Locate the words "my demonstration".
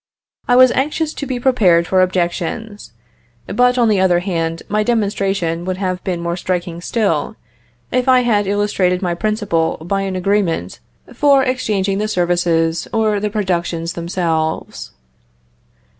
4.67-5.63